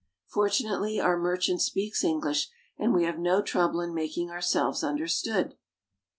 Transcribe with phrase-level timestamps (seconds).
[0.25, 5.53] Fortunately our merchant speaks English, and we have no trouble in making ourselves understood.